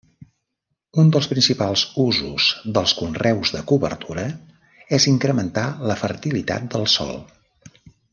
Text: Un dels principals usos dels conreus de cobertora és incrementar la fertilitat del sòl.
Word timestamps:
Un 1.01 1.09
dels 1.15 1.25
principals 1.33 1.83
usos 2.03 2.47
dels 2.77 2.93
conreus 3.01 3.51
de 3.57 3.61
cobertora 3.73 4.23
és 4.99 5.07
incrementar 5.15 5.67
la 5.93 5.99
fertilitat 6.05 6.67
del 6.77 6.89
sòl. 6.97 7.15